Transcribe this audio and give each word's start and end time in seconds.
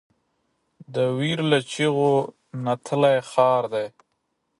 د 0.93 0.95
ویر 1.17 1.39
له 1.51 1.59
چیغو 1.71 2.13
نتلی 2.65 3.17
ښار 3.31 3.63
دی 3.73 3.87